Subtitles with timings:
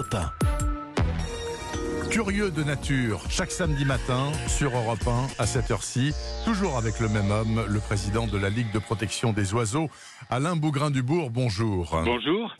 [0.00, 2.08] Europe 1.
[2.08, 6.14] Curieux de nature, chaque samedi matin sur Europe 1 à cette heure-ci,
[6.46, 9.90] toujours avec le même homme, le président de la Ligue de protection des oiseaux,
[10.30, 11.30] Alain Bougrain-Dubourg.
[11.30, 12.00] Bonjour.
[12.04, 12.56] Bonjour.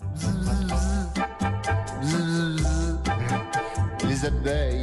[4.07, 4.80] Les abeilles.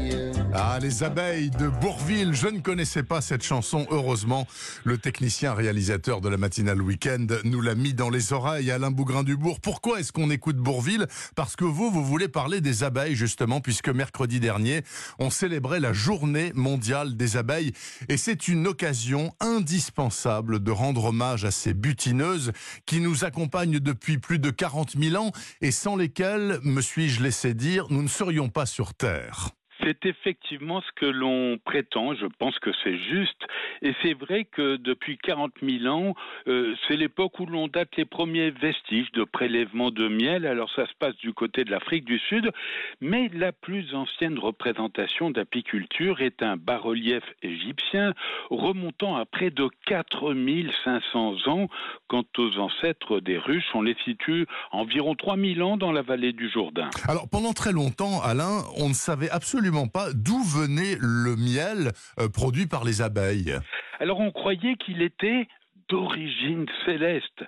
[0.59, 2.33] Ah, les abeilles de Bourville.
[2.33, 3.85] Je ne connaissais pas cette chanson.
[3.91, 4.47] Heureusement,
[4.85, 8.71] le technicien réalisateur de la matinale week-end nous l'a mis dans les oreilles.
[8.71, 9.59] Alain Bougrain-Dubourg.
[9.59, 11.05] Pourquoi est-ce qu'on écoute Bourville?
[11.35, 14.81] Parce que vous, vous voulez parler des abeilles, justement, puisque mercredi dernier,
[15.19, 17.73] on célébrait la journée mondiale des abeilles.
[18.09, 22.51] Et c'est une occasion indispensable de rendre hommage à ces butineuses
[22.87, 25.31] qui nous accompagnent depuis plus de 40 000 ans
[25.61, 29.51] et sans lesquelles, me suis-je laissé dire, nous ne serions pas sur Terre.
[29.87, 33.41] C'est effectivement ce que l'on prétend, je pense que c'est juste.
[33.81, 36.13] Et c'est vrai que depuis 40 000 ans,
[36.49, 40.45] euh, c'est l'époque où l'on date les premiers vestiges de prélèvement de miel.
[40.45, 42.51] Alors ça se passe du côté de l'Afrique du Sud,
[42.99, 48.13] mais la plus ancienne représentation d'apiculture est un bas-relief égyptien
[48.49, 51.69] remontant à près de 4500 ans.
[52.09, 56.49] Quant aux ancêtres des ruches, on les situe environ 3000 ans dans la vallée du
[56.49, 56.89] Jourdain.
[57.07, 62.29] Alors pendant très longtemps, Alain, on ne savait absolument pas d'où venait le miel euh,
[62.29, 63.59] produit par les abeilles.
[63.99, 65.47] Alors on croyait qu'il était
[65.89, 67.43] d'origine céleste.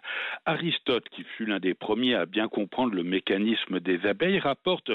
[0.45, 4.91] Aristote, qui fut l'un des premiers à bien comprendre le mécanisme des abeilles, rapporte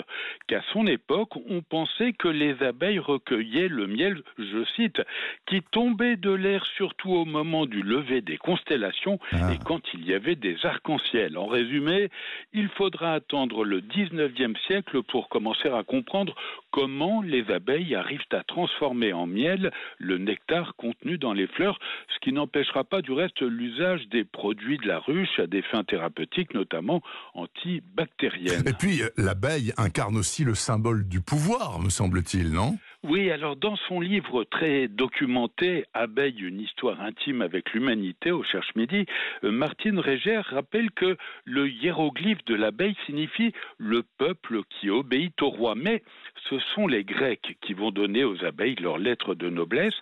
[0.47, 5.03] qu'à son époque, on pensait que les abeilles recueillaient le miel, je cite,
[5.47, 9.53] qui tombait de l'air surtout au moment du lever des constellations Ah.
[9.53, 11.37] et quand il y avait des arcs-en-ciel.
[11.37, 12.09] En résumé,
[12.53, 16.35] il faudra attendre le 19e siècle pour commencer à comprendre
[16.71, 21.79] comment les abeilles arrivent à transformer en miel le nectar contenu dans les fleurs,
[22.09, 25.85] ce qui n'empêchera pas du reste l'usage des produits de la ruche à des fins
[25.85, 27.03] thérapeutiques, notamment
[27.35, 28.67] antibactériennes.
[28.67, 32.79] Et puis euh, l'abeille incarne aussi le symbole du pouvoir, me semble-t-il, non?
[33.07, 38.75] Oui, alors dans son livre très documenté, Abeille, une histoire intime avec l'humanité au Cherche
[38.77, 39.05] Midi,
[39.45, 45.51] euh, Martine Régère rappelle que le hiéroglyphe de l'abeille signifie le peuple qui obéit au
[45.51, 45.75] roi.
[45.75, 46.03] Mais
[46.49, 49.95] ce sont les Grecs qui vont donner aux abeilles leur lettre de noblesse.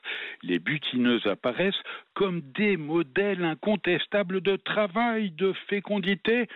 [0.44, 1.82] Les butineuses apparaissent
[2.14, 6.46] comme des modèles incontestables de travail, de fécondité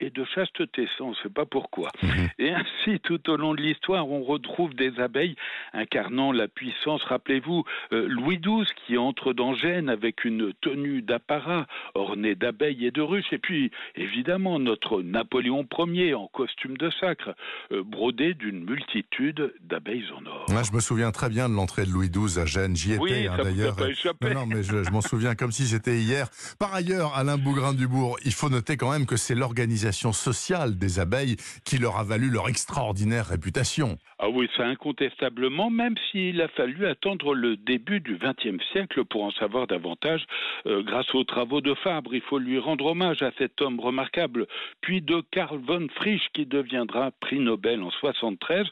[0.00, 1.90] et de chasteté, ça on ne sait pas pourquoi.
[2.38, 5.36] Et ainsi, tout au long de l'histoire, on retrouve des abeilles
[5.72, 7.02] incarnant la puissance.
[7.04, 12.90] Rappelez-vous, euh, Louis XII qui entre dans Gênes avec une tenue d'apparat ornée d'abeilles et
[12.90, 13.32] de ruches.
[13.32, 17.34] Et puis, évidemment, notre Napoléon Ier en costume de sacre,
[17.72, 20.46] euh, brodé d'une multitude d'abeilles en or.
[20.50, 22.76] Moi, je me souviens très bien de l'entrée de Louis XII à Gênes.
[22.76, 23.76] J'y étais Oui, hein, d'ailleurs.
[24.20, 26.28] Non, non, mais je, je m'en souviens comme si c'était hier.
[26.58, 31.36] Par ailleurs, Alain Bougrain-Dubourg, il faut noter quand même que c'est l'organisation sociale des abeilles
[31.64, 33.98] qui leur a valu leur extraordinaire réputation.
[34.18, 39.24] Ah oui, ça incontestablement, même s'il a fallu attendre le début du XXe siècle pour
[39.24, 40.24] en savoir davantage
[40.66, 42.14] euh, grâce aux travaux de Fabre.
[42.14, 44.46] Il faut lui rendre hommage à cet homme remarquable,
[44.80, 48.66] puis de Karl von Frisch qui deviendra prix Nobel en 73.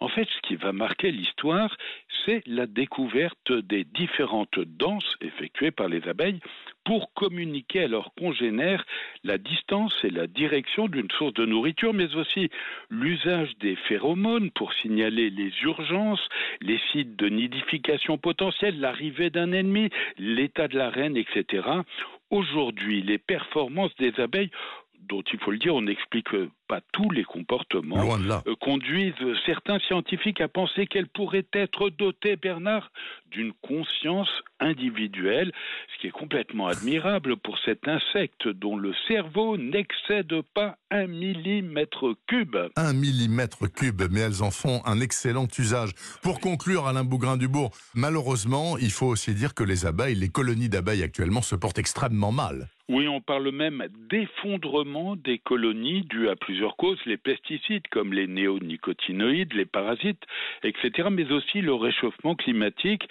[0.00, 1.76] En fait, ce qui va marquer l'histoire,
[2.24, 6.40] c'est la découverte des différentes danses effectuées par les abeilles
[6.84, 8.84] pour communiquer à leurs congénères
[9.24, 12.48] la distance et la direction d'une source de nourriture, mais aussi
[12.90, 16.26] l'usage des phéromones pour signaler les urgences,
[16.60, 21.66] les sites de nidification potentielle, l'arrivée d'un ennemi, l'état de la reine, etc.
[22.30, 24.50] Aujourd'hui, les performances des abeilles
[25.08, 26.28] dont il faut le dire, on n'explique
[26.68, 29.14] pas tous les comportements, euh, conduisent
[29.46, 32.90] certains scientifiques à penser qu'elles pourraient être dotées, Bernard,
[33.30, 34.28] d'une conscience
[34.60, 35.52] individuelle,
[35.94, 42.14] ce qui est complètement admirable pour cet insecte dont le cerveau n'excède pas un millimètre
[42.26, 42.56] cube.
[42.76, 45.92] Un millimètre cube, mais elles en font un excellent usage.
[46.22, 51.02] Pour conclure, Alain Bougrain-Dubourg, malheureusement, il faut aussi dire que les abeilles, les colonies d'abeilles
[51.02, 52.68] actuellement se portent extrêmement mal.
[52.90, 58.26] Oui, on parle même d'effondrement des colonies dû à plusieurs causes, les pesticides comme les
[58.26, 60.22] néonicotinoïdes, les parasites,
[60.62, 63.06] etc., mais aussi le réchauffement climatique.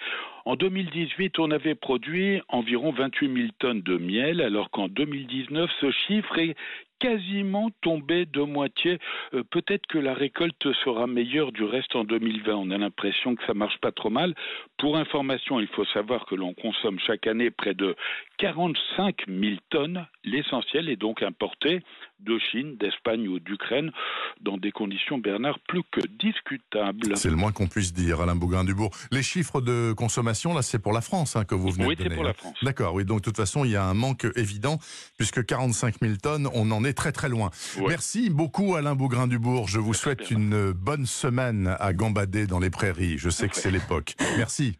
[0.46, 5.92] En 2018, on avait produit environ 28 000 tonnes de miel, alors qu'en 2019, ce
[5.92, 6.56] chiffre est
[6.98, 8.98] quasiment tombé de moitié.
[9.34, 12.54] Euh, Peut-être que la récolte sera meilleure du reste en 2020.
[12.54, 14.34] On a l'impression que ça marche pas trop mal.
[14.78, 17.96] Pour information, il faut savoir que l'on consomme chaque année près de
[18.38, 20.06] 45 000 tonnes.
[20.24, 21.80] L'essentiel est donc importé
[22.20, 23.90] de Chine, d'Espagne ou d'Ukraine
[24.40, 27.16] dans des conditions, Bernard, plus que discutables.
[27.16, 28.90] C'est le moins qu'on puisse dire, Alain Bougrain-Dubourg.
[29.10, 31.98] Les chiffres de consommation, là, c'est pour la France hein, que vous venez de donner.
[31.98, 32.56] Oui, c'est pour la France.
[32.62, 33.04] D'accord, oui.
[33.04, 34.78] Donc, de toute façon, il y a un manque évident,
[35.16, 37.50] puisque 45 000 tonnes, on en est très très loin.
[37.86, 39.68] Merci beaucoup, Alain Bougrain-Dubourg.
[39.68, 43.18] Je vous souhaite une bonne semaine à gambader dans les prairies.
[43.18, 44.14] Je sais que c'est l'époque.
[44.36, 44.76] Merci.